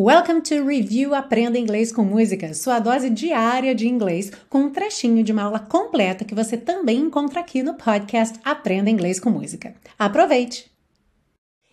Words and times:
Welcome 0.00 0.42
to 0.42 0.64
Review 0.64 1.12
Aprenda 1.12 1.58
Inglês 1.58 1.90
com 1.90 2.04
Música, 2.04 2.54
sua 2.54 2.78
dose 2.78 3.10
diária 3.10 3.74
de 3.74 3.88
inglês, 3.88 4.30
com 4.48 4.60
um 4.60 4.70
trechinho 4.70 5.24
de 5.24 5.32
uma 5.32 5.42
aula 5.42 5.58
completa 5.58 6.24
que 6.24 6.36
você 6.36 6.56
também 6.56 6.98
encontra 6.98 7.40
aqui 7.40 7.64
no 7.64 7.74
podcast 7.74 8.38
Aprenda 8.44 8.88
Inglês 8.88 9.18
com 9.18 9.28
Música. 9.28 9.74
Aproveite! 9.98 10.70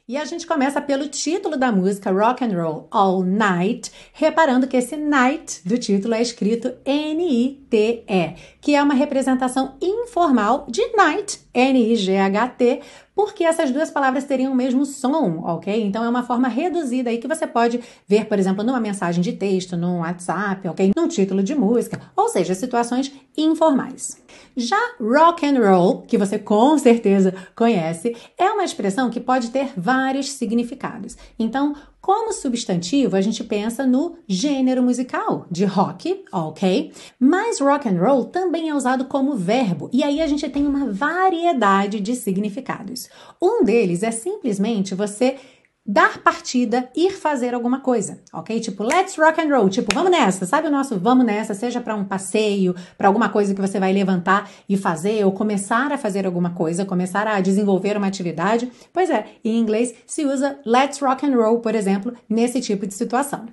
E 0.07 0.17
a 0.17 0.25
gente 0.25 0.47
começa 0.47 0.81
pelo 0.81 1.07
título 1.07 1.55
da 1.55 1.71
música 1.71 2.09
Rock 2.09 2.43
and 2.43 2.59
Roll 2.59 2.88
All 2.89 3.21
Night, 3.21 3.92
reparando 4.11 4.65
que 4.65 4.78
esse 4.78 4.97
night 4.97 5.62
do 5.63 5.78
título 5.78 6.15
é 6.15 6.21
escrito 6.23 6.73
N-I-T-E, 6.83 8.35
que 8.60 8.73
é 8.73 8.81
uma 8.81 8.96
representação 8.96 9.76
informal 9.79 10.65
de 10.67 10.81
night, 10.96 11.44
N-I-G-H-T, 11.56 12.81
porque 13.15 13.46
essas 13.46 13.71
duas 13.71 13.90
palavras 13.90 14.26
teriam 14.26 14.51
o 14.51 14.56
mesmo 14.56 14.85
som, 14.85 15.40
ok? 15.46 15.81
Então 15.83 16.03
é 16.03 16.09
uma 16.09 16.23
forma 16.23 16.49
reduzida 16.49 17.09
aí 17.09 17.17
que 17.17 17.27
você 17.27 17.48
pode 17.48 17.80
ver, 18.05 18.26
por 18.26 18.38
exemplo, 18.38 18.63
numa 18.63 18.80
mensagem 18.80 19.23
de 19.23 19.31
texto, 19.31 19.77
num 19.77 19.99
WhatsApp, 19.99 20.67
ok? 20.67 20.91
Num 20.95 21.07
título 21.07 21.41
de 21.41 21.55
música, 21.55 22.02
ou 22.15 22.27
seja, 22.27 22.53
situações 22.53 23.12
informais. 23.38 24.21
Já 24.57 24.77
rock 24.99 25.45
and 25.45 25.59
roll, 25.59 26.02
que 26.02 26.17
você 26.17 26.38
com 26.38 26.77
certeza 26.77 27.34
conhece, 27.55 28.15
é 28.37 28.49
uma 28.51 28.65
expressão 28.65 29.09
que 29.09 29.20
pode 29.21 29.49
ter 29.49 29.71
vários 29.77 30.31
significados. 30.31 31.15
Então, 31.40 31.73
como 32.05 32.31
substantivo, 32.31 33.15
a 33.15 33.21
gente 33.21 33.43
pensa 33.43 33.83
no 33.83 34.15
gênero 34.27 34.83
musical 34.83 35.47
de 35.49 35.65
rock, 35.65 36.23
ok? 36.31 36.91
Mas 37.19 37.59
rock 37.59 37.89
and 37.89 37.99
roll 37.99 38.25
também 38.25 38.69
é 38.69 38.75
usado 38.75 39.05
como 39.05 39.35
verbo, 39.35 39.89
e 39.91 40.03
aí 40.03 40.21
a 40.21 40.27
gente 40.27 40.47
tem 40.47 40.67
uma 40.67 40.93
variedade 40.93 41.99
de 41.99 42.15
significados. 42.15 43.09
Um 43.41 43.63
deles 43.63 44.03
é 44.03 44.11
simplesmente 44.11 44.93
você 44.93 45.37
dar 45.85 46.17
partida, 46.17 46.89
ir 46.95 47.12
fazer 47.12 47.53
alguma 47.53 47.80
coisa, 47.80 48.20
ok? 48.34 48.59
Tipo, 48.59 48.84
let's 48.84 49.16
rock 49.17 49.39
and 49.39 49.55
roll, 49.55 49.70
tipo, 49.70 49.93
vamos 49.93 50.09
nessa, 50.09 50.45
sabe 50.45 50.67
o 50.67 50.71
nosso 50.71 50.98
vamos 50.99 51.26
nessa, 51.26 51.54
seja 51.54 51.79
para 51.79 51.96
um 51.96 52.04
passeio, 52.04 52.76
para 52.98 53.07
alguma 53.07 53.29
coisa 53.29 53.54
que 53.54 53.62
você 53.62 53.79
vai 53.79 53.93
levantar 53.93 54.49
e 54.68 54.76
fazer, 54.76 55.24
ou 55.24 55.32
começar 55.32 55.91
a 55.91 55.98
fazer 55.98 56.26
alguma 56.26 56.49
coisa, 56.49 56.85
começar 56.85 57.27
a 57.27 57.40
desenvolver 57.40 57.96
uma 57.98 58.07
atividade. 58.07 58.71
Pois 58.91 59.12
é, 59.12 59.26
em 59.43 59.59
inglês 59.59 59.93
se 60.07 60.26
usa 60.26 60.59
let's 60.65 60.99
rock 60.99 61.24
and 61.24 61.35
roll, 61.35 61.59
por 61.59 61.76
exemplo, 61.76 62.13
nesse 62.27 62.59
tipo 62.62 62.87
de 62.87 62.93
situação. 62.93 63.46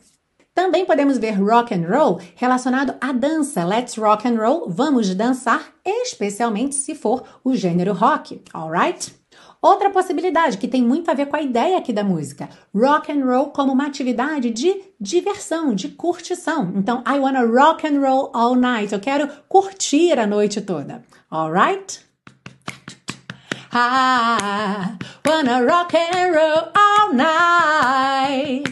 Também 0.55 0.85
podemos 0.85 1.19
ver 1.19 1.33
rock 1.33 1.75
and 1.75 1.87
roll 1.89 2.19
relacionado 2.35 2.95
à 3.01 3.11
dança. 3.13 3.65
Let's 3.65 3.97
rock 3.97 4.29
and 4.29 4.37
roll, 4.37 4.69
vamos 4.69 5.15
dançar, 5.15 5.73
especialmente 5.85 6.75
se 6.75 6.95
for 6.95 7.25
o 7.43 7.55
gênero 7.55 7.93
rock, 7.93 8.41
alright? 8.53 9.22
Outra 9.63 9.91
possibilidade 9.91 10.59
que 10.59 10.67
tem 10.67 10.83
muito 10.83 11.09
a 11.09 11.15
ver 11.15 11.27
com 11.27 11.37
a 11.37 11.41
ideia 11.41 11.79
aqui 11.79 11.93
da 11.93 12.03
música, 12.03 12.49
rock 12.75 13.13
and 13.13 13.25
roll 13.25 13.51
como 13.51 13.73
uma 13.73 13.87
atividade 13.87 14.51
de 14.51 14.83
diversão, 15.01 15.73
de 15.73 15.89
curtição. 15.89 16.73
Então, 16.75 17.05
I 17.07 17.17
wanna 17.21 17.45
rock 17.45 17.87
and 17.87 18.01
roll 18.01 18.33
all 18.35 18.57
night. 18.57 18.93
Eu 18.93 18.99
quero 18.99 19.29
curtir 19.49 20.19
a 20.19 20.27
noite 20.27 20.61
toda. 20.63 21.05
Alright? 21.31 22.01
I 23.73 24.99
wanna 25.25 25.65
rock 25.65 25.97
and 25.97 26.33
roll 26.35 26.73
all 26.75 27.15
night 27.15 28.65